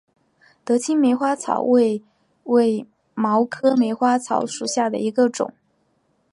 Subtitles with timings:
[0.65, 2.01] 德钦梅花草为
[2.45, 5.53] 卫矛科梅花草属下的一个种。